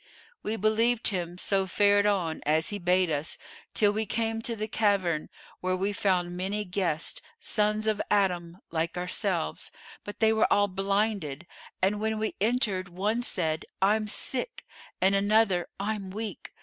We 0.41 0.55
believed 0.55 1.09
him 1.09 1.37
so 1.37 1.67
fared 1.67 2.07
on, 2.07 2.41
as 2.43 2.69
he 2.69 2.79
bade 2.79 3.11
us, 3.11 3.37
till 3.75 3.91
we 3.91 4.07
came 4.07 4.41
to 4.41 4.55
the 4.55 4.67
cavern, 4.67 5.29
where 5.59 5.75
we 5.75 5.93
found 5.93 6.35
many 6.35 6.65
guests, 6.65 7.21
Sons 7.39 7.85
of 7.85 8.01
Adam 8.09 8.57
like 8.71 8.97
ourselves, 8.97 9.71
but 10.03 10.19
they 10.19 10.33
were 10.33 10.51
all 10.51 10.67
blinded;[FN#440] 10.69 11.45
and 11.83 11.99
when 12.01 12.17
we 12.17 12.33
entered, 12.41 12.89
one 12.89 13.21
said, 13.21 13.63
'I'm 13.79 14.07
sick'; 14.07 14.65
and 14.99 15.13
another, 15.13 15.67
'I'm 15.79 16.09
weak. 16.09 16.51